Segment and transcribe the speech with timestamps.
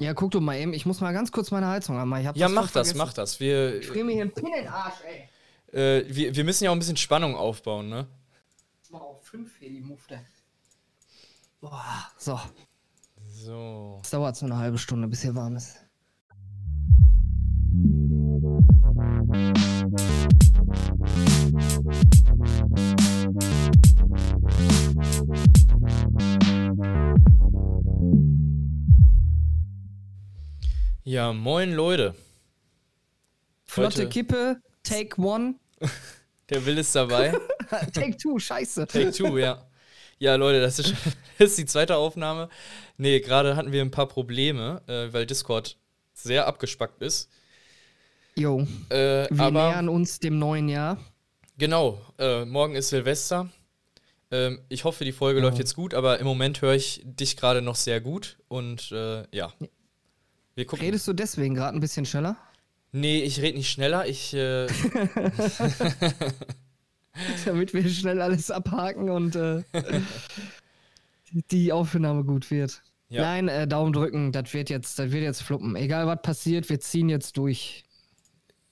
[0.00, 0.72] Ja, guck du mal eben.
[0.72, 2.22] Ich muss mal ganz kurz meine Heizung anmachen.
[2.22, 2.98] Ich hab Ja, das mach das, vergessen.
[2.98, 3.38] mach das.
[3.40, 4.94] Wir, Ich friere mir hier einen Pin in den Arsch,
[5.72, 5.78] ey.
[5.78, 8.06] äh, wir, wir müssen ja auch ein bisschen Spannung aufbauen, ne?
[8.90, 10.20] Mal auf 5 hier die Mufte.
[11.60, 12.40] Boah, so.
[13.28, 14.00] So.
[14.02, 15.76] Es dauert so eine halbe Stunde, bis hier warm ist.
[31.10, 32.14] Ja, moin Leute.
[33.64, 35.56] Flotte Heute- Kippe, Take One,
[36.50, 37.32] Der Will ist dabei.
[37.92, 38.86] Take Two, scheiße.
[38.86, 39.66] Take two, ja.
[40.20, 40.94] Ja, Leute, das ist,
[41.38, 42.48] das ist die zweite Aufnahme.
[42.96, 45.76] Nee, gerade hatten wir ein paar Probleme, äh, weil Discord
[46.12, 47.28] sehr abgespackt ist.
[48.36, 50.96] Jo, Äh, wir aber nähern uns dem neuen Jahr.
[51.58, 53.48] genau, äh, morgen ist Silvester.
[54.30, 55.46] Ähm, ich hoffe, die Folge Ja.
[55.46, 58.38] läuft jetzt gut, aber im Moment höre ich dich gerade noch sehr gut.
[58.46, 59.52] Und äh, ja.
[60.60, 60.84] Wir gucken.
[60.84, 62.36] Redest du deswegen gerade ein bisschen schneller?
[62.92, 64.06] Nee, ich rede nicht schneller.
[64.06, 64.66] Ich, äh,
[67.46, 69.62] Damit wir schnell alles abhaken und äh,
[71.50, 72.82] die Aufnahme gut wird.
[73.08, 73.22] Ja.
[73.22, 75.76] Nein, äh, Daumen drücken, das wird jetzt, das wird jetzt fluppen.
[75.76, 77.84] Egal was passiert, wir ziehen jetzt durch.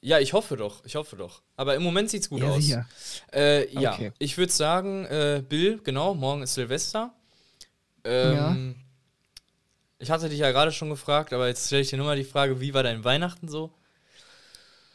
[0.03, 0.85] ja, ich hoffe doch.
[0.85, 1.41] Ich hoffe doch.
[1.57, 2.63] Aber im Moment sieht's gut Ja, aus.
[2.63, 2.87] sicher.
[3.33, 4.13] Äh, ja, Okay.
[4.19, 7.15] ich würde sagen, äh, Bill, genau, morgen ist Silvester.
[8.05, 8.75] Ähm,
[9.99, 12.25] Ich hatte dich ja gerade schon gefragt, aber jetzt stelle ich dir nur mal die
[12.25, 13.73] Frage, wie war dein Weihnachten so?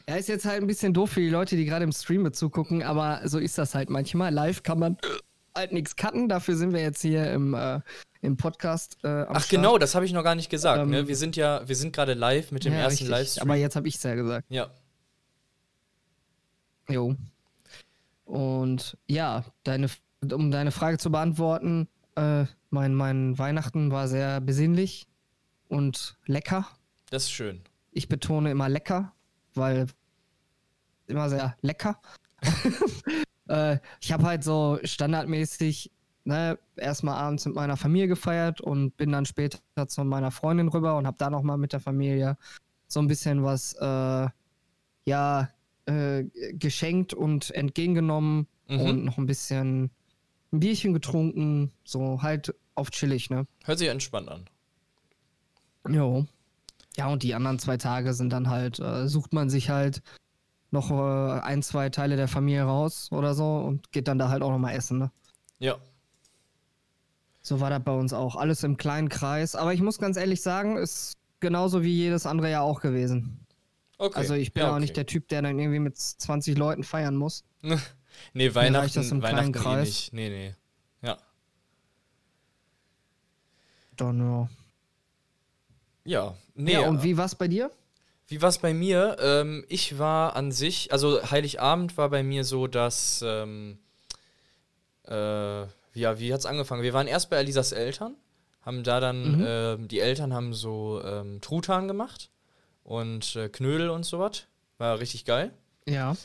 [0.08, 2.36] Ja, ist jetzt halt ein bisschen doof für die Leute, die gerade im Stream mit
[2.36, 4.32] zugucken, aber so ist das halt manchmal.
[4.32, 4.96] Live kann man
[5.54, 7.80] halt nichts cutten, dafür sind wir jetzt hier im, äh,
[8.22, 8.98] im Podcast.
[9.04, 9.48] Äh, Ach Start.
[9.50, 10.82] genau, das habe ich noch gar nicht gesagt.
[10.82, 11.06] Ähm, ne?
[11.08, 13.06] Wir sind ja, wir sind gerade live mit dem Ja, ersten.
[13.06, 13.42] Livestream.
[13.48, 14.46] Aber jetzt habe ich es ja gesagt.
[14.50, 14.70] ja,
[16.88, 17.16] Jo.
[18.26, 19.88] Und ja, deine,
[20.32, 25.06] um deine Frage zu beantworten, äh, mein, mein Weihnachten war sehr besinnlich
[25.68, 26.66] und lecker.
[27.10, 27.62] das ist schön.
[27.92, 29.12] Ich betone immer lecker,
[29.54, 29.86] weil
[31.06, 32.00] immer sehr lecker.
[33.48, 35.90] äh, ich habe halt so standardmäßig
[36.24, 40.96] ne, erstmal abends mit meiner Familie gefeiert und bin dann später zu meiner Freundin rüber
[40.96, 42.36] und habe da nochmal mit der Familie
[42.88, 44.28] so ein bisschen was äh,
[45.06, 45.48] ja
[45.86, 46.24] äh,
[46.54, 48.80] geschenkt und entgegengenommen Mhm.
[48.80, 49.90] und noch ein bisschen
[50.54, 53.46] ein Bierchen getrunken, so halt auf chillig, ne?
[53.64, 54.46] Hört sich entspannt an.
[55.88, 56.26] Jo.
[56.96, 60.02] Ja, und die anderen zwei Tage sind dann halt, äh, sucht man sich halt
[60.70, 64.42] noch äh, ein, zwei Teile der Familie raus oder so und geht dann da halt
[64.42, 65.10] auch nochmal essen, ne?
[65.58, 65.76] Ja.
[67.40, 68.36] So war das bei uns auch.
[68.36, 69.54] Alles im kleinen Kreis.
[69.54, 73.44] Aber ich muss ganz ehrlich sagen, ist genauso wie jedes andere Jahr auch gewesen.
[73.98, 74.18] Okay.
[74.18, 74.80] Also ich bin ja, auch okay.
[74.80, 77.44] nicht der Typ, der dann irgendwie mit 20 Leuten feiern muss.
[78.32, 80.12] Nee, Weihnachten, das Weihnachten eh nicht.
[80.12, 80.54] Nee, nee.
[81.02, 81.18] Ja.
[83.96, 84.48] Dann, ja.
[86.04, 86.34] Ja.
[86.54, 87.70] Nee, ja, und wie war's bei dir?
[88.26, 89.16] Wie war es bei mir?
[89.20, 93.78] Ähm, ich war an sich, also Heiligabend war bei mir so, dass, ähm,
[95.06, 95.62] äh,
[95.94, 96.82] ja, wie hat's angefangen?
[96.82, 98.16] Wir waren erst bei Elisas Eltern,
[98.62, 99.44] haben da dann, Mhm.
[99.46, 102.30] ähm, die Eltern haben so ähm, Truthahn gemacht
[102.82, 104.44] und äh, Knödel und sowas.
[104.78, 105.52] War richtig geil.
[105.86, 106.16] Ja.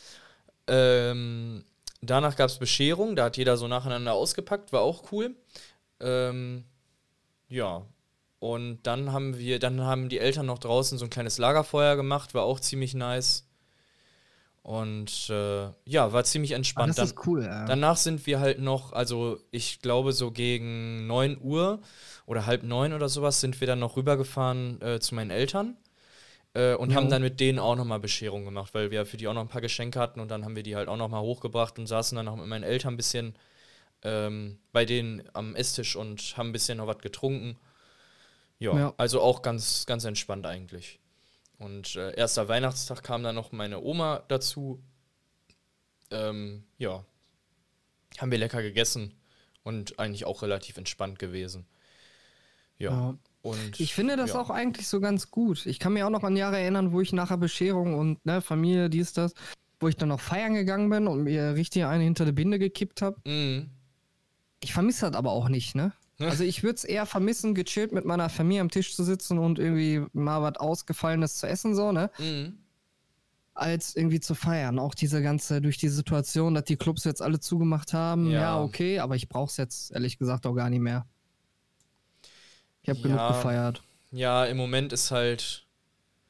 [0.67, 1.63] Ähm,
[2.01, 5.35] danach gab es Bescherung, da hat jeder so nacheinander ausgepackt, war auch cool.
[5.99, 6.65] Ähm,
[7.47, 7.83] ja.
[8.39, 12.33] Und dann haben wir, dann haben die Eltern noch draußen so ein kleines Lagerfeuer gemacht,
[12.33, 13.45] war auch ziemlich nice.
[14.61, 16.89] Und äh, ja, war ziemlich Ah, entspannt.
[16.89, 17.65] das Dann, ist cool, ja.
[17.65, 21.79] Danach sind wir halt noch, also ich glaube so gegen 9 Uhr
[22.25, 25.75] oder halb neun oder sowas sind wir dann noch rübergefahren äh, zu meinen Eltern
[26.53, 26.97] äh, und Jo.
[26.97, 29.47] haben dann mit denen auch nochmal Bescherung gemacht, weil wir für die auch noch ein
[29.49, 32.27] paar Geschenke hatten und dann haben wir die halt auch nochmal hochgebracht und saßen dann
[32.27, 33.35] auch mit meinen Eltern ein bisschen
[34.03, 37.57] ähm, bei denen am Esstisch und haben ein bisschen noch was getrunken.
[38.59, 38.93] Ja, Ja.
[38.97, 40.99] also auch ganz, ganz entspannt eigentlich.
[41.57, 44.81] Und äh, erster Weihnachtstag kam dann noch meine Oma dazu.
[46.11, 47.03] Ähm, ja,
[48.17, 49.13] haben wir lecker gegessen
[49.63, 51.65] und eigentlich auch relativ entspannt gewesen.
[52.77, 52.91] Ja.
[52.91, 53.17] Ja.
[53.41, 54.39] Und Ich finde das ja.
[54.41, 55.65] auch eigentlich so ganz gut.
[55.65, 58.89] Ich kann mir auch noch an Jahre erinnern, wo ich nachher Bescherung und ne, Familie,
[58.89, 59.33] dies, das,
[59.79, 63.01] wo ich dann noch feiern gegangen bin und mir richtig eine hinter die Binde gekippt
[63.01, 63.17] habe.
[63.25, 63.69] Mhm.
[64.61, 65.93] Ich vermisse das aber auch nicht, ne?
[66.21, 69.57] Also ich würde es eher vermissen, gechillt mit meiner Familie am Tisch zu sitzen und
[69.57, 72.11] irgendwie mal was Ausgefallenes zu essen, so, ne?
[72.19, 72.57] Mhm.
[73.53, 74.79] Als irgendwie zu feiern.
[74.79, 78.41] Auch diese ganze, durch die Situation, dass die Clubs jetzt alle zugemacht haben, Ja.
[78.41, 81.05] ja, okay, aber ich brauch's jetzt ehrlich gesagt auch gar nicht mehr.
[82.89, 83.27] Ich habe genug Ja.
[83.27, 83.83] gefeiert.
[84.11, 85.67] Ja, im Moment ist halt.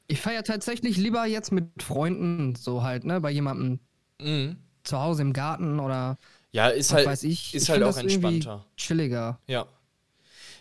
[0.08, 3.80] Ich feiere tatsächlich lieber jetzt mit Freunden, so halt, ne, bei jemandem
[4.20, 4.56] Mhm.
[4.84, 6.16] zu Hause im Garten oder
[6.52, 7.54] Ja, ist halt, weiß ich.
[7.54, 8.64] ist ich halt auch entspannter.
[8.76, 9.40] Chilliger.
[9.46, 9.66] Ja.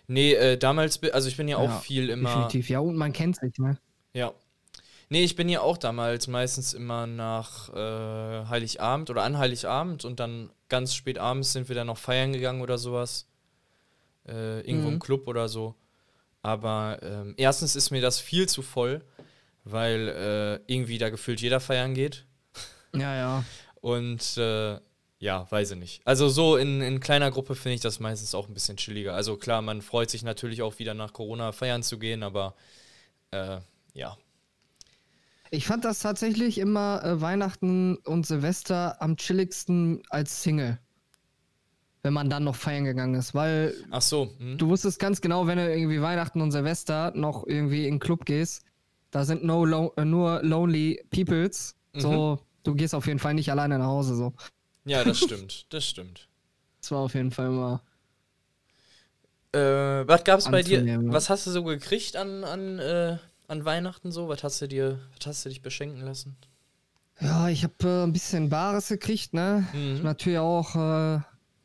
[0.08, 2.30] Nee, äh, damals, also ich bin ja auch Ja, viel immer.
[2.30, 3.78] Definitiv, ja, und man kennt sich, ne?
[4.14, 4.34] Ja.
[5.10, 10.20] Nee, ich bin ja auch damals meistens immer nach äh, Heiligabend oder an Heiligabend und
[10.20, 13.28] dann ganz spät abends sind wir dann noch feiern gegangen oder sowas.
[14.28, 15.00] Äh, irgendwo im Mhm.
[15.00, 15.76] Club oder so.
[16.42, 19.04] Aber ähm, erstens ist mir das viel zu voll,
[19.64, 20.08] weil
[20.68, 22.26] äh, irgendwie da gefühlt jeder feiern geht.
[22.94, 23.44] Ja, ja.
[23.82, 24.80] Und äh,
[25.20, 26.02] ja, weiß ich nicht.
[26.06, 29.14] Also so in, in kleiner Gruppe finde ich das meistens auch ein bisschen chilliger.
[29.14, 32.56] Also klar, man freut sich natürlich auch wieder nach Corona feiern zu gehen, aber
[33.32, 33.60] äh,
[33.94, 34.18] ja.
[35.52, 40.80] Ich fand das tatsächlich immer äh, Weihnachten und Silvester am chilligsten als Single.
[42.02, 44.30] Wenn man dann noch feiern gegangen ist, weil Ach so.
[44.40, 44.58] Hm?
[44.58, 48.26] du wusstest ganz genau, wenn du irgendwie Weihnachten und Silvester noch irgendwie in den Club
[48.26, 48.64] gehst,
[49.12, 51.76] da sind no lo äh, nur lonely peoples.
[51.96, 54.16] So, du gehst auf jeden Fall nicht alleine nach Hause.
[54.16, 54.34] So,
[54.86, 55.66] Ja, das stimmt.
[55.70, 56.30] Das stimmt.
[56.80, 57.82] das war auf jeden Fall immer.
[59.52, 61.02] Äh, was gab's bei dir?
[61.12, 63.18] Was hast du so gekriegt an, an, äh,
[63.48, 64.30] an Weihnachten so?
[64.30, 66.38] Was hast du dir, was hast du dich beschenken lassen?
[67.20, 69.68] Ja, ich habe äh, ein bisschen Bares gekriegt, ne?
[69.74, 70.04] Mhm.
[70.04, 71.20] Natürlich auch äh,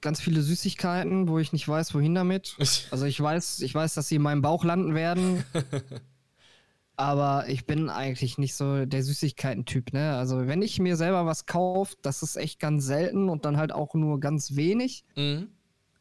[0.04, 2.56] ganz viele Süßigkeiten, wo ich nicht weiß, wohin damit.
[2.92, 5.44] Also ich weiß, ich weiß, dass sie in meinem Bauch landen werden.
[6.96, 10.16] aber ich bin eigentlich nicht so der Süßigkeiten-Typ, ne?
[10.16, 13.72] Also wenn ich mir selber was kaufe, das ist echt ganz selten und dann halt
[13.72, 15.04] auch nur ganz wenig.
[15.16, 15.48] Mhm.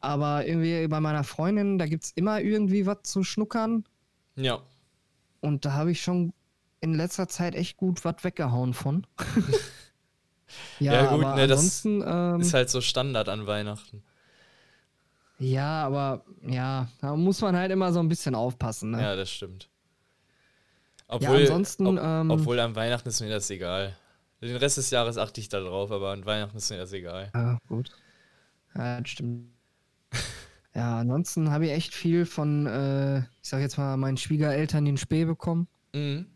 [0.00, 3.84] Aber irgendwie bei meiner Freundin, da gibt's immer irgendwie was zu schnuckern.
[4.36, 4.60] Ja.
[5.40, 6.32] Und da habe ich schon
[6.80, 9.06] in letzter Zeit echt gut was weggehauen von.
[10.78, 14.02] ja, Ja, gut, aber ne, das ansonsten, ähm, Ist halt so Standard an Weihnachten.
[15.38, 18.92] ja, aber ja, da muss man halt immer so ein bisschen aufpassen.
[18.92, 19.02] Ne?
[19.02, 19.68] Ja, das stimmt.
[21.08, 23.96] Ja, Obwohl, ansonsten, ob, ähm, obwohl an Weihnachten ist mir das egal.
[24.40, 27.30] Den Rest des Jahres achte ich da drauf, aber an Weihnachten ist mir das egal.
[27.34, 27.90] Ja, gut.
[28.76, 29.48] Ja, das stimmt.
[30.74, 34.96] ja, ansonsten habe ich echt viel von, äh, ich sag jetzt mal, meinen Schwiegereltern den
[34.96, 35.68] Spee bekommen.
[35.94, 36.26] Mhm.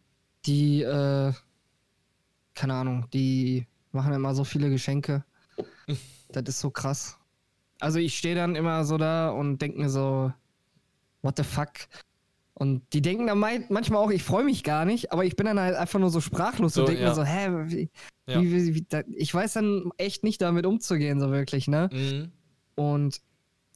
[0.46, 1.32] Die, äh,
[2.54, 3.66] keine Ahnung, die
[3.98, 5.24] machen immer so viele Geschenke.
[6.32, 7.18] das ist so krass.
[7.80, 10.32] Also ich stehe dann immer so da und denke mir so,
[11.22, 11.70] what the fuck?
[12.54, 15.60] Und die denken dann manchmal auch, ich freue mich gar nicht, aber ich bin dann
[15.60, 17.08] halt einfach nur so sprachlos So, und denke ja.
[17.10, 17.90] mir so, hä, wie,
[18.26, 18.40] Ja.
[18.42, 21.88] wie, wie, wie, da, ich weiß dann echt nicht damit umzugehen, so wirklich, ne?
[21.92, 22.32] Mhm.
[22.74, 23.20] Und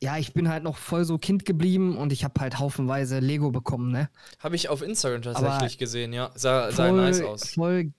[0.00, 3.52] ja, ich bin halt noch voll so Kind geblieben und ich habe halt haufenweise Lego
[3.52, 4.08] bekommen, ne?
[4.40, 6.32] Habe ich auf Instagram tatsächlich Aber gesehen, ja.
[6.34, 7.50] Sah, sah Voll, nice aus.
[7.54, 7.92] voll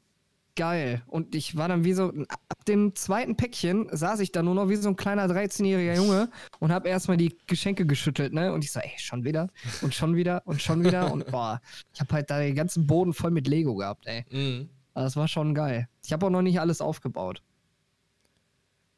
[0.56, 1.04] geil.
[1.08, 4.70] Und ich war dann wie so, ab dem zweiten Päckchen saß ich da nur noch
[4.70, 6.30] wie so ein kleiner 13-jähriger Junge
[6.60, 8.54] und habe erstmal die Geschenke geschüttelt, ne?
[8.54, 9.50] Und ich so, ey, schon wieder
[9.82, 11.62] und schon wieder und schon wieder und boah,
[11.94, 14.26] ich habe halt da den ganzen Boden voll mit Lego gehabt, ey.
[14.32, 14.70] Mhm.
[14.94, 15.88] Aber Das war schon geil.
[16.06, 17.42] Ich habe auch noch nicht alles aufgebaut.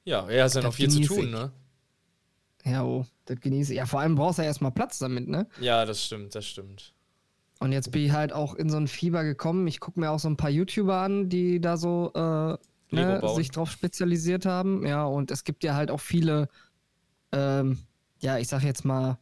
[0.03, 1.31] Ja, ja, ist ja noch viel zu tun, ich.
[1.31, 1.51] ne?
[2.63, 3.77] Ja, oh, das genieße ich.
[3.77, 5.47] Ja, vor allem brauchst du ja erstmal Platz damit, ne?
[5.59, 6.94] Ja, das stimmt, das stimmt.
[7.59, 9.65] Und jetzt bin ich halt auch in so ein Fieber gekommen.
[9.67, 12.57] Ich gucke mir auch so ein paar YouTuber an, die da so äh,
[12.95, 14.85] ne, sich drauf spezialisiert haben.
[14.85, 16.49] Ja, und es gibt ja halt auch viele,
[17.31, 17.79] ähm,
[18.19, 19.17] ja, ich sag jetzt mal,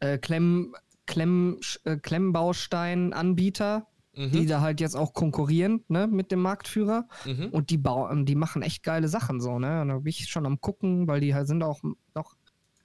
[0.00, 0.74] äh, Klemm,
[1.06, 3.86] Klemm, äh, Klemmbaustein-Anbieter,
[4.16, 4.46] die Mhm.
[4.46, 7.08] da halt jetzt auch konkurrieren, ne, mit dem Marktführer.
[7.24, 7.48] Mhm.
[7.48, 9.80] Und die bauen, die machen echt geile Sachen so, ne?
[9.82, 11.80] Und da bin ich schon am gucken, weil die halt sind auch
[12.14, 12.36] noch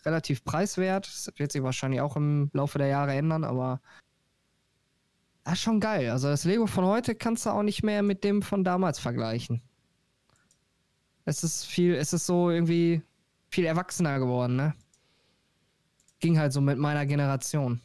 [0.05, 1.05] relativ preiswert.
[1.07, 3.79] Das wird sich wahrscheinlich auch im Laufe der Jahre ändern, aber
[5.53, 6.09] ist schon geil.
[6.09, 9.61] Also das Lego von heute kannst du auch nicht mehr mit dem von damals vergleichen.
[11.25, 13.01] Es ist viel, es ist so irgendwie
[13.49, 14.73] viel erwachsener geworden, ne?
[16.19, 17.81] Ging halt so mit meiner Generation.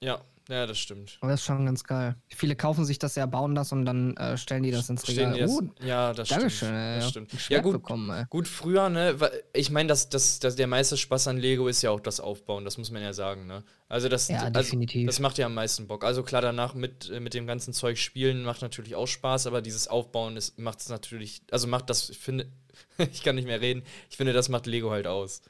[0.00, 1.16] Ja, ja, das stimmt.
[1.20, 2.16] Aber das ist schon ganz geil.
[2.28, 5.36] Viele kaufen sich das ja, bauen das und dann äh, stellen die das ins Regal.
[5.36, 6.72] jetzt, Oh, ja, das Dankeschön, stimmt.
[6.74, 6.94] ey.
[6.96, 7.10] Das ja.
[7.10, 7.48] stimmt.
[7.48, 8.26] Ja, gut, bekommen.
[8.28, 9.16] Gut, früher, ne?
[9.54, 12.64] Ich meine, das, das, das, der meiste Spaß an Lego ist ja auch das Aufbauen,
[12.64, 13.64] das muss man ja sagen, ne?
[13.88, 16.04] Also das, Ja, also, das macht ja am meisten Bock.
[16.04, 19.62] Also klar, danach mit, äh, mit dem ganzen Zeug spielen macht natürlich auch Spaß, aber
[19.62, 22.48] dieses Aufbauen macht es natürlich, also macht das, ich finde,
[22.98, 25.42] ich kann nicht mehr reden, ich finde, das macht Lego halt aus.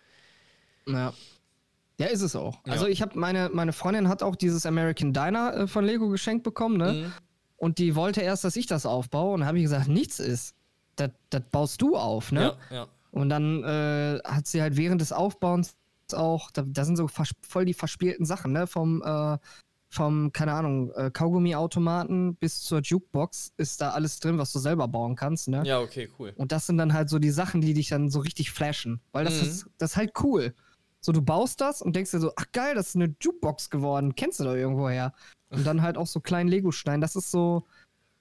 [0.87, 1.13] Ja.
[1.99, 2.61] Ja, ist es auch.
[2.67, 2.73] Ja.
[2.73, 6.43] Also ich habe meine, meine Freundin hat auch dieses American Diner äh, von Lego geschenkt
[6.43, 6.93] bekommen, ne?
[6.93, 7.13] Mhm.
[7.57, 9.33] Und die wollte erst, dass ich das aufbaue.
[9.35, 10.55] Und habe ich gesagt, nichts ist.
[10.97, 12.57] Das das baust du auf, ne?
[12.71, 12.87] Ja, ja.
[13.11, 15.75] Und dann äh, hat sie halt während des Aufbauens
[16.13, 18.67] auch, da, da sind so voll die verspielten Sachen, ne?
[18.67, 19.39] Vom, äh,
[19.89, 24.89] vom, keine Ahnung, äh, Kaugummiautomaten bis zur Jukebox ist da alles drin, was du selber
[24.89, 25.63] bauen kannst, ne?
[25.65, 26.33] Ja, okay, cool.
[26.37, 29.01] Und das sind dann halt so die Sachen, die dich dann so richtig flashen.
[29.13, 29.49] Weil das, Mhm.
[29.49, 30.55] ist, das ist halt cool.
[31.05, 34.15] So, du baust das und denkst dir so, ach geil, das ist eine Jukebox geworden.
[34.15, 35.13] Kennst du doch irgendwo her.
[35.51, 37.03] Und dann halt auch so kleinen Lego-Stein.
[37.03, 37.67] Das ist so,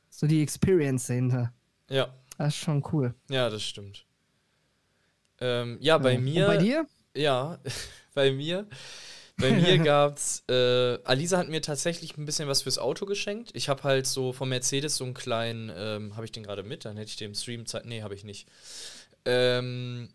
[0.09, 1.53] so die Experience dahinter.
[1.89, 3.15] Ja, Das ist schon cool.
[3.29, 4.05] ja, das stimmt.
[5.39, 6.19] Ähm, ja, bei Ja.
[6.19, 6.41] mir.
[6.41, 6.87] Und bei dir?
[7.15, 7.57] Ja,
[8.13, 8.67] bei mir.
[9.37, 13.51] Bei mir gab's, äh, Alisa hat mir tatsächlich ein bisschen was fürs Auto geschenkt.
[13.53, 16.83] Ich habe halt so von Mercedes so einen kleinen, ähm, habe ich den gerade mit?
[16.83, 17.85] Dann hätte ich den im Stream Zeit.
[17.85, 18.47] Nee, habe ich nicht.
[19.25, 20.09] Ähm,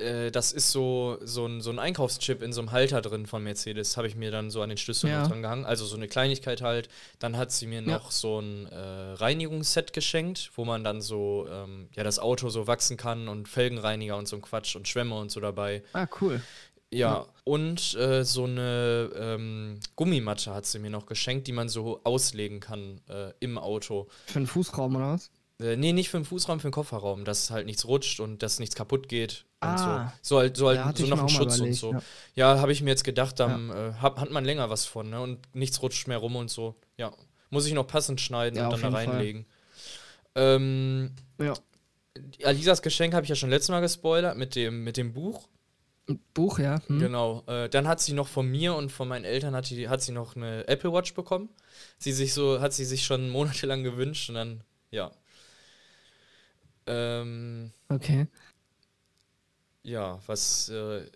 [0.00, 3.42] äh, das ist so, so, ein, so ein Einkaufschip in so einem Halter drin von
[3.42, 5.26] Mercedes, habe ich mir dann so an den Schlüssel Ja.
[5.28, 5.64] dran gehangen.
[5.64, 6.88] Also so eine Kleinigkeit halt.
[7.18, 7.98] Dann hat sie mir Ja.
[7.98, 8.76] noch so ein äh,
[9.14, 14.16] Reinigungsset geschenkt, wo man dann so, ähm, ja, das Auto so wachsen kann und Felgenreiniger
[14.16, 15.82] und so ein Quatsch und Schwämme und so dabei.
[15.92, 16.40] Ah, cool.
[16.92, 22.00] Ja, und äh, so eine ähm, Gummimatte hat sie mir noch geschenkt, die man so
[22.02, 24.08] auslegen kann äh, im Auto.
[24.26, 25.30] Für den Fußraum oder was?
[25.60, 28.58] Äh, nee, nicht für den Fußraum, für den Kofferraum, dass halt nichts rutscht und dass
[28.58, 29.44] nichts kaputt geht.
[29.62, 30.12] Und Ah.
[30.22, 30.36] so.
[30.36, 31.92] So halt, so, halt Ja, so auch mal Schutz und überlegt, so.
[31.92, 32.02] ja.
[32.34, 35.20] Ja, habe ich mir jetzt gedacht, dann äh, hat, hat man länger was von, ne?
[35.20, 36.76] Und nichts rutscht mehr rum und so.
[36.96, 37.12] Ja.
[37.50, 39.44] Muss ich noch passend schneiden Ja, und dann da reinlegen.
[40.34, 41.54] Ähm, Ja.
[42.44, 45.48] Alisas Geschenk habe ich ja schon letztes Mal gespoilert mit dem, mit dem Buch.
[46.34, 46.80] Buch, ja.
[46.86, 46.98] Hm.
[46.98, 47.44] Genau.
[47.46, 50.12] Äh, dann hat sie noch von mir und von meinen Eltern hat, die, hat sie
[50.12, 51.48] noch eine Apple Watch bekommen.
[51.98, 55.10] Sie sich so, hat sie sich schon monatelang gewünscht und dann, ja.
[56.86, 58.26] Ähm, Okay.
[59.82, 61.06] Ja, was, äh,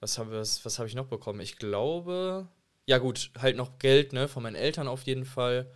[0.00, 1.40] was habe was, was hab ich noch bekommen?
[1.40, 2.48] Ich glaube,
[2.86, 5.70] ja gut, halt noch Geld, ne, von meinen Eltern auf jeden Fall.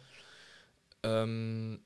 [1.03, 1.81] Ähm,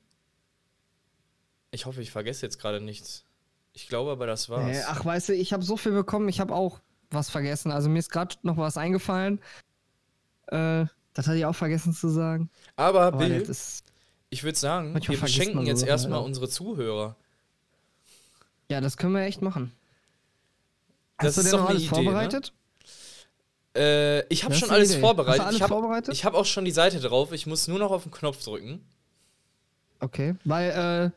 [1.71, 3.25] ich hoffe, ich vergesse jetzt gerade nichts.
[3.73, 4.77] Ich glaube aber, das war's.
[4.77, 6.79] Äh, ach, weißt du, ich habe so viel bekommen, ich habe auch
[7.11, 7.71] was vergessen.
[7.71, 9.39] Also mir ist gerade noch was eingefallen.
[10.47, 12.49] Äh, das hatte ich auch vergessen zu sagen.
[12.75, 13.47] aber Aber Bill,
[14.29, 17.15] ich würde sagen, wir so jetzt erstmal unsere Zuhörer.
[18.69, 19.71] ja, das können wir echt machen.
[21.19, 22.53] Das Hast du ist denn noch eine alles Idee, vorbereitet?
[23.75, 24.99] Äh, ich habe Das schon alles Idee.
[25.01, 25.39] vorbereitet.
[25.41, 27.31] Hast du alles ich habe hab auch schon die Seite drauf.
[27.33, 28.81] Ich muss nur noch auf den Knopf drücken.
[29.99, 31.11] Okay, weil,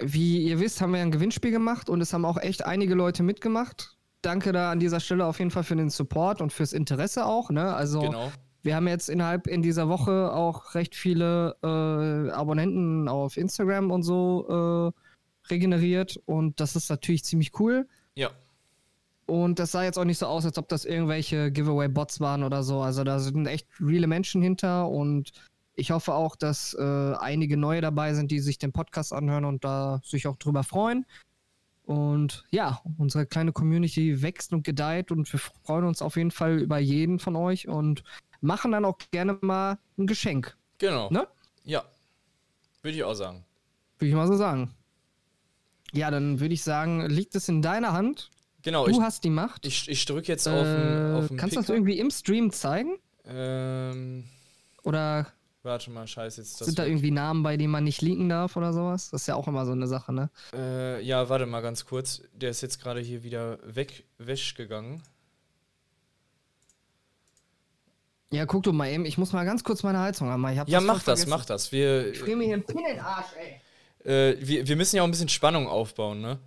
[0.00, 2.94] äh, wie ihr wisst, haben wir ein Gewinnspiel gemacht und es haben auch echt einige
[2.94, 3.96] Leute mitgemacht.
[4.22, 7.50] Danke da an dieser Stelle auf jeden Fall für den Support und fürs Interesse auch,
[7.50, 7.74] ne?
[7.74, 8.30] Also, Genau.
[8.62, 14.02] wir haben jetzt innerhalb in dieser Woche auch recht viele äh, Abonnenten auf Instagram und
[14.02, 14.92] so
[15.48, 17.88] äh, regeneriert und das ist natürlich ziemlich cool.
[18.14, 18.30] Ja.
[19.26, 22.62] Und das sah jetzt auch nicht so aus, als ob das irgendwelche Giveaway-Bots waren oder
[22.62, 22.80] so.
[22.80, 25.32] Also da sind echt reale Menschen hinter und
[25.74, 29.64] ich hoffe auch, dass äh, einige neue dabei sind, die sich den Podcast anhören und
[29.64, 31.04] da sich auch drüber freuen.
[31.84, 36.58] Und ja, unsere kleine Community wächst und gedeiht und wir freuen uns auf jeden Fall
[36.58, 38.02] über jeden von euch und
[38.40, 40.56] machen dann auch gerne mal ein Geschenk.
[40.78, 41.10] Genau.
[41.10, 41.28] Ne?
[41.64, 41.84] Ja.
[42.82, 43.44] Würde ich auch sagen.
[43.98, 44.74] Würde ich mal so sagen.
[45.92, 48.30] Ja, dann würde ich sagen, liegt es in deiner Hand.
[48.66, 49.64] Genau, Du ich, hast die Macht.
[49.64, 52.50] ich, ich drücke jetzt auf äh, den, auf den kannst du das irgendwie im Stream
[52.50, 52.98] zeigen?
[53.24, 54.24] Ähm,
[54.82, 55.28] Oder
[55.62, 56.66] warte mal, scheiße, jetzt das.
[56.66, 59.10] sind da irgendwie Namen bei, denen man nicht leaken darf oder sowas?
[59.10, 60.30] Das ist ja auch immer so eine Sache, ne?
[60.52, 62.22] äh, ja, warte mal ganz kurz.
[62.32, 65.00] Der ist jetzt gerade hier wieder weg, wäsch gegangen.
[68.32, 69.04] Ja, guck du mal eben.
[69.04, 70.64] Ich muss mal ganz kurz meine Heizung anmachen.
[70.66, 71.30] Ja, mach das, vergessen.
[71.30, 71.70] mach das.
[71.70, 73.26] Wir, Ich friere mir hier einen Pin in den Arsch,
[74.04, 74.10] ey.
[74.12, 76.38] äh, wir, wir müssen ja auch ein bisschen Spannung aufbauen, ne?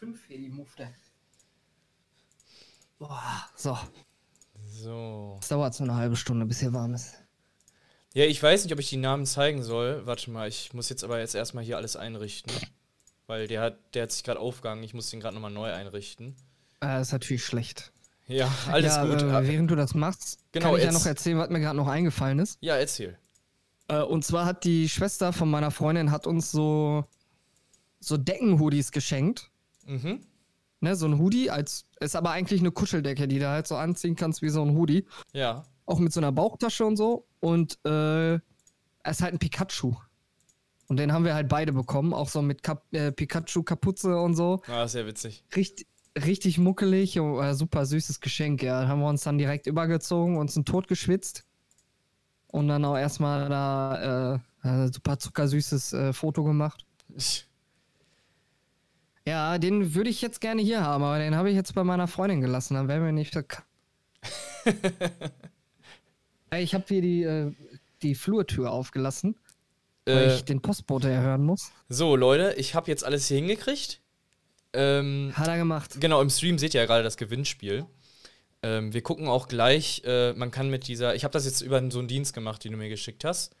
[0.00, 0.88] Mal auf 5 hier die Mufte.
[2.98, 3.78] Boah, so.
[4.68, 5.38] So.
[5.40, 7.14] Es dauert so eine halbe Stunde, bis hier warm ist.
[8.14, 10.06] Ja, ich weiß nicht, ob ich die Namen zeigen soll.
[10.06, 12.52] Warte mal, ich muss jetzt aber jetzt erstmal hier alles einrichten.
[13.26, 14.82] Weil der hat, der hat sich gerade aufgegangen.
[14.84, 16.36] Ich muss den gerade nochmal neu einrichten.
[16.80, 17.92] Äh, das ist natürlich schlecht.
[18.26, 19.22] Ja, alles ja, gut.
[19.22, 21.76] Äh, Ah, während du das machst, Genau, kann ich ja noch erzählen, was mir gerade
[21.76, 22.58] noch eingefallen ist.
[22.60, 23.18] ja, erzähl.
[23.88, 27.04] Äh, und zwar hat die Schwester von meiner Freundin hat uns so,
[28.00, 29.50] so Deckenhoodies geschenkt.
[29.86, 30.20] Mhm.
[30.80, 34.14] Ne, so ein Hoodie, als ist aber eigentlich eine Kuscheldecke, die du halt so anziehen
[34.14, 35.06] kannst wie so ein Hoodie.
[35.32, 35.64] Ja.
[35.86, 37.26] Auch mit so einer Bauchtasche und so.
[37.40, 38.42] Und äh, er
[39.08, 39.94] ist halt ein Pikachu.
[40.88, 44.62] Und den haben wir halt beide bekommen, auch so mit Kap äh, Pikachu-Kapuze und so.
[44.68, 45.44] Ah, sehr witzig.
[45.54, 48.82] Richtig, richtig muckelig, und, äh, super süßes Geschenk, ja.
[48.82, 51.44] Da haben wir uns dann direkt übergezogen, uns einen Tod geschwitzt.
[52.48, 56.86] Und dann auch erstmal da äh, äh, super zuckersüßes äh, Foto gemacht.
[57.16, 57.45] Ich,
[59.26, 62.06] Ja, den würde ich jetzt gerne hier haben, aber den habe ich jetzt bei meiner
[62.06, 62.74] Freundin gelassen.
[62.74, 63.34] Dann wären wir nicht
[66.54, 67.52] ich habe hier die, äh,
[68.02, 69.36] die Flurtür aufgelassen,
[70.04, 71.72] weil äh, ich den Postbote ja hören muss.
[71.88, 74.00] so, Leute, ich habe jetzt alles hier hingekriegt.
[74.72, 76.00] Ähm, Hat er gemacht.
[76.00, 77.86] genau, im Stream seht ihr ja gerade das Gewinnspiel.
[78.62, 81.82] Ähm, wir gucken auch gleich, äh, man kann mit dieser, ich habe das jetzt über
[81.90, 83.54] so einen Dienst gemacht, den du mir geschickt hast.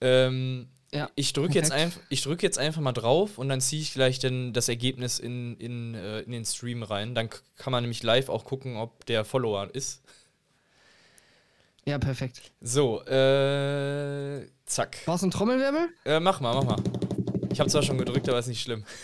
[0.00, 1.10] Ähm, Ja.
[1.16, 4.20] ich drücke jetzt, einf ich drück jetzt einfach mal drauf und dann ziehe ich gleich
[4.20, 7.16] dann das Ergebnis in, in, äh, in den Stream rein.
[7.16, 10.02] Dann kann man nämlich live auch gucken, ob der Follower ist.
[11.84, 12.40] Ja, perfekt.
[12.60, 14.98] So, äh, zack.
[15.04, 15.88] Brauchst du einen Trommelwirbel?
[16.04, 16.82] Äh, mach mal, mach mal.
[17.50, 18.84] Ich habe zwar schon gedrückt, aber ist nicht schlimm.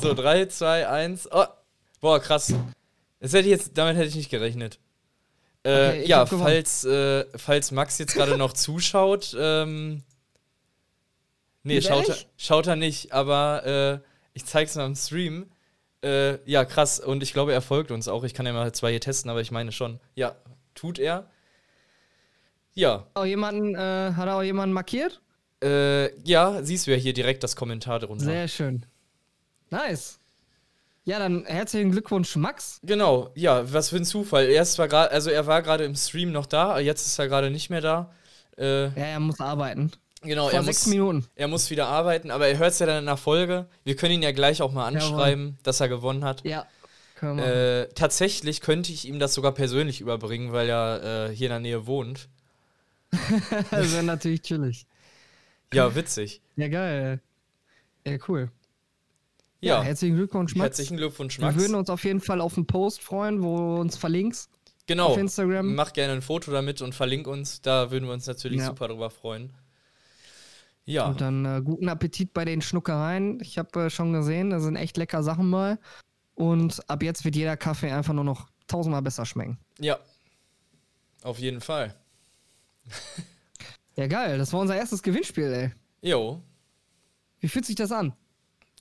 [0.00, 1.28] So, 3, 2, 1.
[1.32, 1.44] Oh,
[2.00, 2.54] boah, krass.
[3.18, 4.78] Das hätte ich jetzt, damit hätte ich nicht gerechnet.
[5.68, 10.02] Äh, Okay, ja, falls, äh, falls Max jetzt gerade noch zuschaut, ähm,
[11.62, 13.66] nee, schaut er, schaut er nicht, aber
[14.04, 15.50] äh, ich zeig's mal im Stream.
[16.02, 17.00] Äh, ja, krass.
[17.00, 18.22] Und ich glaube, er folgt uns auch.
[18.24, 19.98] Ich kann ja mal zwei hier testen, aber ich meine schon.
[20.14, 20.36] Ja,
[20.74, 21.28] tut er.
[22.74, 25.20] Ja, Auch jemanden, äh, hat er auch jemanden markiert?
[25.64, 28.24] äh, ja, siehst du ja hier direkt das Kommentar drunter.
[28.24, 28.86] Sehr schön.
[29.70, 30.20] Nice.
[31.08, 32.80] Ja, dann herzlichen Glückwunsch, Max.
[32.82, 34.44] Genau, ja, was für ein Zufall.
[34.50, 37.28] Er ist zwar gerade, also er war gerade im Stream noch da, jetzt ist er
[37.28, 38.12] gerade nicht mehr da.
[38.58, 39.90] Äh, Ja, er muss arbeiten.
[40.20, 41.26] genau, Vor er sechs muss, Minuten.
[41.34, 43.68] er muss wieder arbeiten, aber er hört es ja dann in der Folge.
[43.84, 46.44] Wir können ihn ja gleich auch mal anschreiben, dass er gewonnen hat.
[46.44, 46.66] Ja.
[47.22, 51.60] Äh, tatsächlich könnte ich ihm das sogar persönlich überbringen, weil er äh, hier in der
[51.60, 52.28] Nähe wohnt.
[53.70, 54.84] das wäre natürlich chillig.
[55.72, 56.42] Ja, witzig.
[56.56, 57.20] Ja, geil.
[58.06, 58.50] Ja, cool.
[59.60, 60.64] Ja, Ja, herzlichen Glückwunsch, Max.
[60.78, 61.58] herzlichen Glückwunsch, Wir Max.
[61.58, 64.50] würden uns auf jeden Fall auf einen Post freuen, wo du uns verlinkst
[64.86, 65.74] Genau, auf Instagram.
[65.74, 67.60] mach gerne ein Foto damit und verlink uns.
[67.60, 68.66] Da würden wir uns natürlich Ja.
[68.66, 69.52] super drüber freuen.
[70.84, 73.40] Ja, Und dann äh, guten Appetit bei den Schnuckereien.
[73.42, 75.78] Ich habe äh, schon gesehen, da sind echt lecker Sachen mal.
[76.34, 79.58] Und ab jetzt wird jeder Kaffee einfach nur noch tausendmal besser schmecken.
[79.78, 79.98] ja.
[81.24, 81.94] Auf jeden Fall.
[83.96, 84.38] Ja, geil.
[84.38, 85.72] Das war unser erstes Gewinnspiel, ey.
[86.08, 86.40] Jo.
[87.40, 88.12] Wie fühlt sich das an?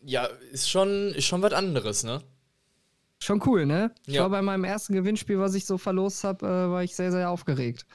[0.04, 2.22] Ja, ist schon, ist schon was anderes, ne?
[3.20, 3.92] Schon cool, ne?
[4.06, 4.22] Ich Ja.
[4.24, 7.30] war bei meinem ersten Gewinnspiel, was ich so verlost habe, äh, war ich sehr, sehr
[7.32, 7.86] aufgeregt.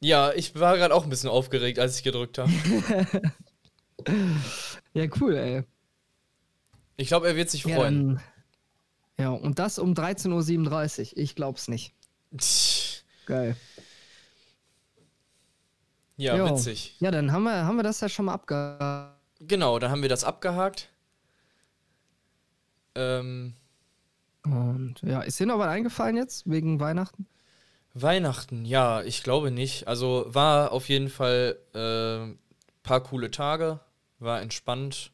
[0.00, 2.52] Ja, ich war gerade auch ein bisschen aufgeregt, als ich gedrückt habe.
[4.94, 5.64] Ja, cool, ey.
[6.96, 8.14] Ich glaube, er wird sich Ja, freuen.
[8.16, 8.22] dann,
[9.18, 11.18] ja, und das um 13.37 Uhr.
[11.18, 11.94] Ich glaub's nicht.
[13.26, 13.56] Geil.
[16.16, 16.48] Ja, Jo.
[16.54, 16.96] witzig.
[17.00, 19.10] Ja, dann haben wir, haben wir das ja schon mal abge...
[19.40, 20.88] Genau, dann haben wir das abgehakt.
[22.98, 23.54] Ähm,
[24.44, 27.26] Und ja, ist dir noch was eingefallen jetzt wegen Weihnachten?
[27.94, 29.88] Weihnachten, ja, ich glaube nicht.
[29.88, 32.34] Also war auf jeden Fall äh,
[32.82, 33.80] paar coole Tage,
[34.18, 35.12] war entspannt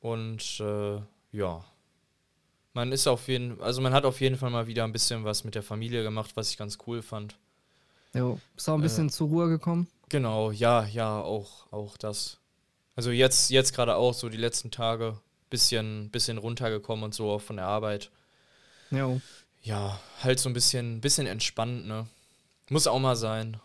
[0.00, 1.00] und äh,
[1.32, 1.64] ja.
[2.72, 5.44] Man ist auf jeden also man hat auf jeden Fall mal wieder ein bisschen was
[5.44, 7.36] mit der Familie gemacht, was ich ganz cool fand.
[8.14, 8.38] Jo.
[8.54, 9.88] Bist auch ein bisschen zur Ruhe gekommen?
[10.08, 12.38] Genau, ja, ja, auch, auch das.
[12.96, 17.56] Also jetzt, jetzt gerade auch so die letzten Tage bisschen, bisschen runtergekommen und so von
[17.56, 18.10] der Arbeit.
[18.90, 19.20] Jo.
[19.62, 22.06] Ja, halt so ein bisschen, bisschen entspannt, ne?
[22.70, 23.58] Muss auch mal sein.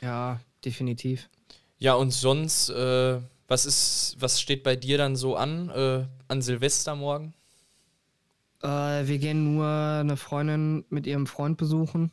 [0.00, 1.28] Ja, definitiv.
[1.78, 6.42] Ja, und sonst, äh, was ist, was steht bei dir dann so an, äh, an
[6.42, 7.34] Silvester morgen?
[8.62, 12.12] Äh, wir gehen nur eine Freundin mit ihrem Freund besuchen.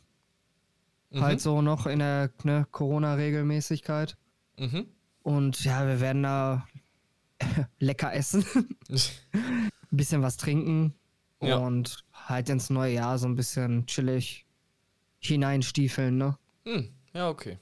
[1.10, 1.20] Mhm.
[1.20, 4.16] Halt so noch in der ne, Corona-Regelmäßigkeit.
[4.58, 4.86] Mhm.
[5.22, 6.66] Und ja, wir werden da
[7.78, 8.44] lecker essen,
[8.88, 10.94] ein bisschen was trinken
[11.42, 11.56] Ja.
[11.56, 14.46] und halt ins neue Jahr so ein bisschen chillig
[15.20, 16.38] hineinstiefeln, ne?
[16.64, 17.58] Hm, ja, okay.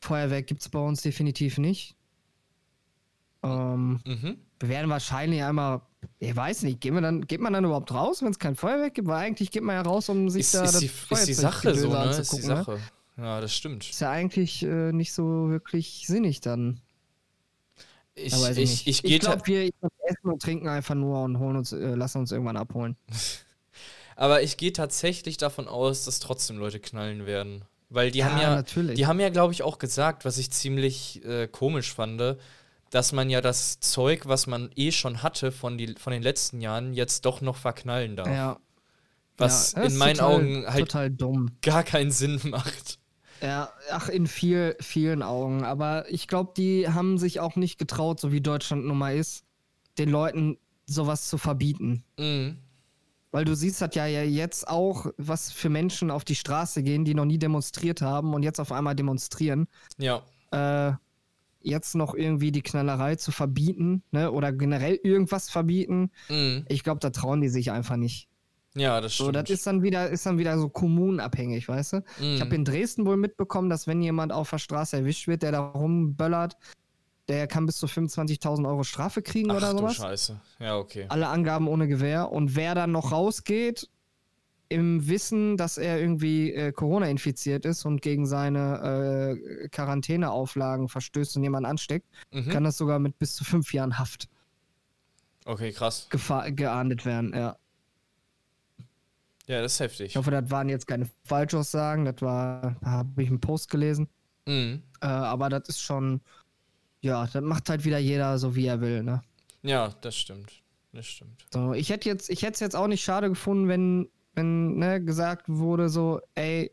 [0.00, 1.94] Feuerwerk gibt's bei uns definitiv nicht.
[3.42, 4.36] Ähm, Mhm.
[4.58, 5.80] wir werden wahrscheinlich einmal,
[6.18, 8.94] ich weiß nicht, gehen wir dann, geht man dann überhaupt raus, wenn es kein Feuerwerk
[8.94, 9.08] gibt?
[9.08, 11.34] Weil eigentlich geht man ja raus, um sich Ist, da ist, das die, ist die
[11.34, 12.10] Sache so, ne?
[12.10, 12.42] Ist die ne?
[12.42, 12.78] Sache.
[13.16, 13.88] Ja, das stimmt.
[13.88, 16.80] Ist ja eigentlich äh, nicht so wirklich sinnig dann.
[18.14, 18.86] Ich, Ja, ich, nicht.
[18.86, 19.70] ich, gehe ich glaube, wir
[20.06, 22.96] essen und trinken einfach nur und holen uns, äh, lassen uns irgendwann abholen.
[24.16, 27.64] aber ich gehe tatsächlich davon aus, dass trotzdem Leute knallen werden.
[27.88, 28.94] Weil die haben Ja, ja, natürlich.
[28.94, 32.36] die haben ja, glaube ich, auch gesagt, was ich ziemlich äh, komisch fand,
[32.90, 36.60] dass man ja das Zeug, was man eh schon hatte von, die, von den letzten
[36.60, 38.28] Jahren, jetzt doch noch verknallen darf.
[38.28, 38.60] Ja.
[39.38, 41.50] Was ja, in meinen total, Augen halt total dumm.
[41.62, 42.99] gar keinen Sinn macht.
[43.40, 45.64] Ja, ach, in viel, vielen Augen.
[45.64, 49.44] Aber ich glaube, die haben sich auch nicht getraut, so wie Deutschland nun mal ist,
[49.98, 52.04] den Leuten sowas zu verbieten.
[52.18, 52.58] Mhm.
[53.32, 57.04] Weil du siehst das ja, ja jetzt auch, was für Menschen auf die Straße gehen,
[57.04, 59.68] die noch nie demonstriert haben und jetzt auf einmal demonstrieren.
[59.98, 60.22] Ja.
[60.50, 60.94] Äh,
[61.62, 64.32] jetzt noch irgendwie die Knallerei zu verbieten, ne?
[64.32, 66.10] Oder generell irgendwas verbieten.
[66.28, 66.64] Mhm.
[66.68, 68.29] Ich glaube, da trauen die sich einfach nicht.
[68.76, 69.36] Ja, das So, stimmt.
[69.36, 71.96] das ist dann wieder, ist dann wieder so kommunenabhängig, weißt du?
[72.20, 72.34] Mhm.
[72.34, 75.52] Ich habe in Dresden wohl mitbekommen, dass wenn jemand auf der Straße erwischt wird, der
[75.52, 76.56] da rumböllert,
[77.28, 79.96] der kann bis zu 25.000 Euro Strafe kriegen Ach oder du sowas.
[79.96, 80.40] Scheiße.
[80.60, 81.06] Ja, okay.
[81.08, 82.30] Alle Angaben ohne Gewehr.
[82.30, 83.88] Und wer dann noch rausgeht,
[84.68, 91.36] im Wissen, dass er irgendwie äh, Corona infiziert ist und gegen seine äh, Quarantäneauflagen verstößt
[91.36, 92.48] und jemanden ansteckt, Mhm.
[92.50, 94.28] kann das sogar mit bis zu fünf Jahren Haft
[95.44, 96.06] Okay, krass.
[96.10, 97.32] gefahr geahndet werden.
[97.34, 97.56] Ja.
[99.50, 100.06] Ja, das ist heftig.
[100.10, 102.04] Ich hoffe, das waren jetzt keine Falschaussagen.
[102.04, 104.08] Das war, da habe ich einen Post gelesen.
[104.46, 104.84] Mhm.
[105.00, 106.20] Äh, aber das ist schon,
[107.00, 109.22] ja, das macht halt wieder jeder so, wie er will, ne?
[109.62, 110.62] Ja, das stimmt.
[110.92, 111.44] Das stimmt.
[111.52, 115.04] So, ich hätte jetzt, ich hätte es jetzt auch nicht schade gefunden, wenn wenn ne,
[115.04, 116.70] gesagt wurde, so, ey,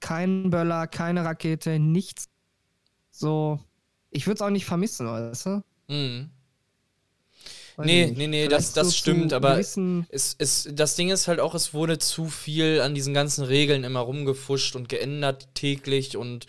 [0.00, 2.30] kein Böller, keine Rakete, nichts.
[3.10, 3.60] So,
[4.10, 5.62] ich würde es auch nicht vermissen, weißt du?
[5.88, 6.30] Mhm.
[7.86, 9.76] Nee, nee, nee, das, das so stimmt, aber es,
[10.38, 14.00] es, das Ding ist halt auch, es wurde zu viel an diesen ganzen Regeln immer
[14.00, 16.46] rumgefuscht und geändert täglich und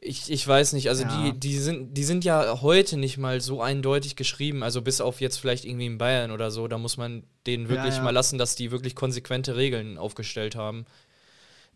[0.00, 1.30] ich, ich weiß nicht, also ja.
[1.32, 5.20] die, die, sind, die sind ja heute nicht mal so eindeutig geschrieben, also bis auf
[5.20, 8.04] jetzt vielleicht irgendwie in Bayern oder so, da muss man denen wirklich ja, ja.
[8.04, 10.84] mal lassen, dass die wirklich konsequente Regeln aufgestellt haben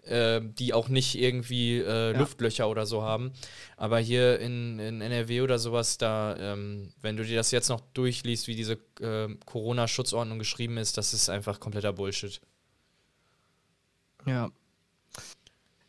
[0.09, 2.19] äh, die auch nicht irgendwie äh, ja.
[2.19, 3.33] Luftlöcher oder so haben.
[3.77, 7.81] Aber hier in, in NRW oder sowas, da, ähm, wenn du dir das jetzt noch
[7.95, 12.41] durchliest, wie diese äh, Corona-Schutzordnung geschrieben ist, das ist einfach kompletter Bullshit.
[14.27, 14.51] Ja.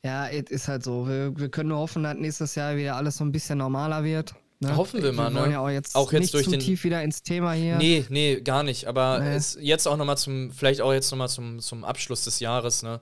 [0.03, 1.07] Ja, es ist halt so.
[1.07, 4.33] Wir, wir können nur hoffen, dass nächstes Jahr wieder alles so ein bisschen normaler wird.
[4.61, 4.75] Ne?
[4.75, 5.53] Hoffen wir mal, wir ne?
[5.53, 7.77] Ja auch jetzt, auch jetzt nicht durch zu den tief wieder ins Thema hier.
[7.77, 8.87] Nee, nee, gar nicht.
[8.87, 9.39] Aber nee.
[9.61, 12.99] jetzt auch nochmal zum, vielleicht auch jetzt nochmal zum, zum Abschluss des Jahres, ne?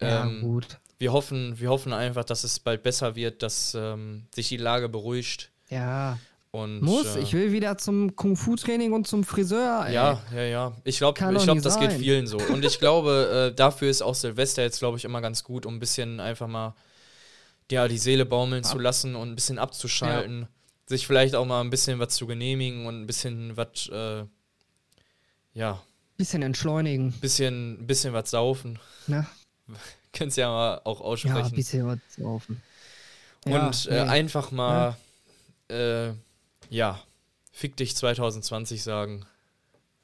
[0.00, 0.78] Ja, ähm, gut.
[0.98, 4.88] Wir hoffen, wir hoffen einfach, dass es bald besser wird, dass ähm, sich die Lage
[4.88, 5.50] beruhigt.
[5.68, 6.18] Ja.
[6.50, 9.86] Und, Muss, äh, ich will wieder zum Kung-Fu-Training und zum Friseur.
[9.88, 9.94] Ey.
[9.94, 10.72] Ja, ja, ja.
[10.84, 11.88] Ich glaube, glaub, das sein.
[11.88, 12.38] geht vielen so.
[12.38, 15.74] Und ich glaube, äh, dafür ist auch Silvester jetzt, glaube ich, immer ganz gut, um
[15.74, 16.76] ein bisschen einfach mal
[17.72, 18.70] ja, die Seele baumeln Ab.
[18.70, 20.42] zu lassen und ein bisschen abzuschalten.
[20.42, 20.48] Ja.
[20.86, 24.24] Sich vielleicht auch mal ein bisschen was zu genehmigen und ein bisschen was, äh,
[25.54, 25.82] ja.
[26.16, 27.12] Bisschen entschleunigen.
[27.20, 28.78] Bisschen, bisschen was saufen.
[29.68, 29.74] Ja.
[30.12, 31.36] Könnt's ja mal auch aussprechen.
[31.36, 32.62] Ja, ein bisschen was saufen.
[33.44, 34.10] Und ja, äh, nee.
[34.10, 34.96] einfach mal,
[35.70, 36.06] ja.
[36.08, 36.14] Äh,
[36.70, 37.00] ja,
[37.52, 39.26] fick dich 2020 sagen.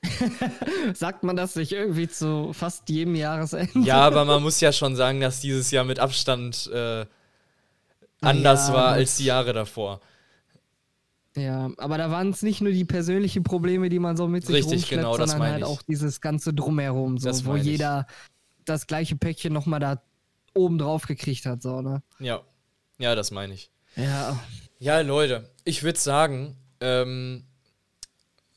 [0.94, 3.80] Sagt man das nicht irgendwie zu fast jedem Jahresende?
[3.80, 7.06] Ja, aber man muss ja schon sagen, dass dieses Jahr mit Abstand äh,
[8.20, 10.00] anders ja, war als die Jahre davor.
[11.36, 14.56] Ja, aber da waren es nicht nur die persönlichen Probleme, die man so mit sich
[14.56, 15.64] Richtig, genau, sondern halt ich.
[15.64, 18.06] auch dieses ganze Drumherum, so, wo jeder
[18.64, 20.02] das gleiche Päckchen nochmal da
[20.54, 22.02] oben drauf gekriegt hat, so, ne?
[22.18, 22.42] Ja.
[22.98, 23.70] Ja, das meine ich.
[23.96, 24.38] Ja.
[24.78, 27.44] Ja, Leute, ich würde sagen, ähm,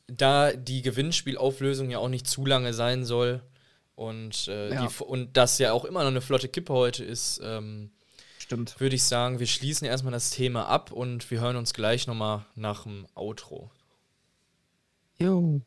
[0.06, 3.42] da die Gewinnspielauflösung ja auch nicht zu lange sein soll
[3.94, 4.86] und, äh, ja.
[4.86, 7.90] die, und das ja auch immer noch eine flotte Kippe heute ist, ähm,
[8.44, 8.78] Stimmt.
[8.78, 12.44] Würde ich sagen, wir schließen erstmal das Thema ab und wir hören uns gleich nochmal
[12.54, 13.70] nach dem Outro.
[15.18, 15.62] Jo.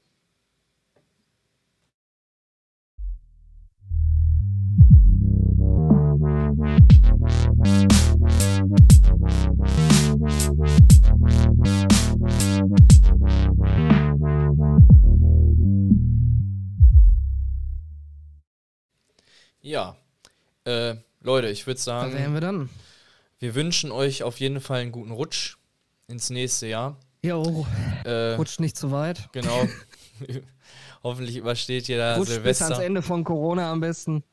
[20.68, 22.70] Äh, Leute, ich würde sagen, da wären wir dann.
[23.40, 25.58] Wir wünschen euch auf jeden Fall einen guten Rutsch
[26.08, 26.98] ins nächste Jahr.
[27.24, 27.66] Jo,
[28.04, 29.30] äh, rutscht nicht zu weit.
[29.32, 29.68] Genau.
[31.04, 32.66] Hoffentlich übersteht ihr da Rutscht Silvester.
[32.66, 34.24] bis ans Ende von Corona am besten.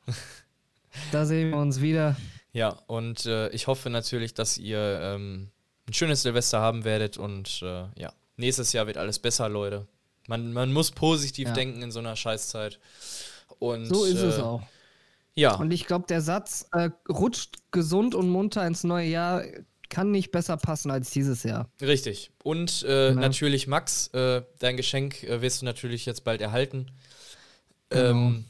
[1.11, 2.15] da sehen wir uns wieder.
[2.51, 5.49] Ja, und äh, ich hoffe natürlich, dass ihr ähm,
[5.87, 9.87] ein schönes Silvester haben werdet und äh, ja, nächstes Jahr wird alles besser, Leute.
[10.27, 11.53] Man, man muss positiv ja.
[11.53, 12.79] denken in so einer Scheißzeit.
[13.59, 14.63] Und, so ist es äh, auch.
[15.35, 15.55] Ja.
[15.55, 19.43] Und ich glaube, der Satz äh, rutscht gesund und munter ins neue Jahr
[19.89, 21.69] kann nicht besser passen als dieses Jahr.
[21.81, 22.31] Richtig.
[22.43, 23.13] Und äh, ja.
[23.13, 26.91] natürlich, Max, äh, dein Geschenk äh, wirst du natürlich jetzt bald erhalten.
[27.89, 28.09] Genau.
[28.09, 28.45] Ähm,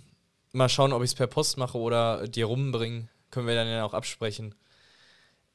[0.54, 3.10] mal schauen, ob ich es per Post mache oder dir rumbringen.
[3.32, 4.56] Können wir dann ja auch absprechen.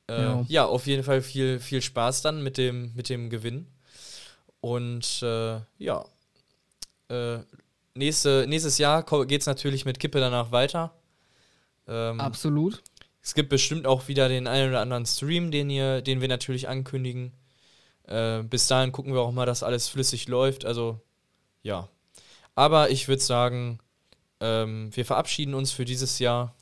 [0.08, 0.44] Äh, ja.
[0.48, 0.66] ja.
[0.66, 3.66] auf jeden Fall viel, viel Spaß dann mit dem, mit dem Gewinn.
[4.60, 6.04] Und äh, ja,
[7.94, 10.92] nächste, nächstes Jahr geht es natürlich mit Kippe danach weiter.
[11.90, 12.82] Ähm, Absolut.
[13.22, 16.68] Es gibt bestimmt auch wieder den einen oder anderen Stream, den, ihr, den wir natürlich
[16.68, 17.32] ankündigen.
[18.04, 20.64] Äh, bis dahin gucken wir auch mal, dass alles flüssig läuft.
[20.64, 21.00] Also,
[21.62, 21.88] ja.
[22.54, 23.78] Aber ich würde sagen,
[24.40, 26.54] ähm, wir verabschieden uns für dieses Jahr.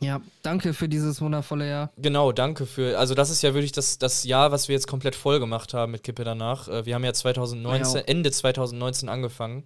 [0.00, 1.92] Ja, danke für dieses wundervolle Jahr.
[1.96, 2.98] Genau, danke für.
[2.98, 5.92] Also, das ist ja wirklich das, das Jahr, was wir jetzt komplett voll gemacht haben
[5.92, 6.68] mit Kippe danach.
[6.68, 8.02] Äh, wir haben ja 2019, ja.
[8.06, 9.64] Ende 2019 angefangen.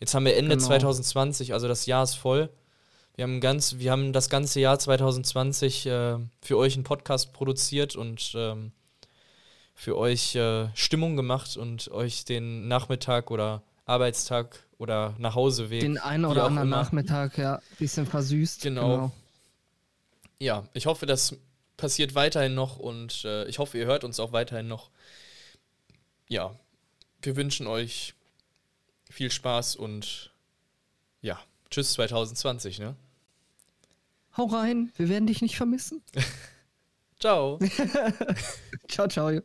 [0.00, 0.66] Jetzt haben wir Ende genau.
[0.66, 2.50] 2020, also das Jahr ist voll.
[3.18, 7.96] Wir haben, ganz, wir haben das ganze Jahr 2020 äh, für euch einen Podcast produziert
[7.96, 8.70] und ähm,
[9.74, 15.80] für euch äh, Stimmung gemacht und euch den Nachmittag oder Arbeitstag oder Nachhauseweg.
[15.80, 16.76] Den einen oder anderen immer.
[16.76, 18.62] Nachmittag, ja, ein bisschen versüßt.
[18.62, 18.88] Genau.
[18.88, 19.12] genau.
[20.38, 21.34] Ja, ich hoffe, das
[21.76, 24.90] passiert weiterhin noch und äh, ich hoffe, ihr hört uns auch weiterhin noch.
[26.28, 26.54] Ja,
[27.22, 28.14] wir wünschen euch
[29.10, 30.30] viel Spaß und
[31.20, 32.94] ja, tschüss 2020, ne?
[34.38, 36.00] Hau rein, wir werden dich nicht vermissen.
[37.18, 37.58] ciao.
[38.88, 39.40] ciao, ciao.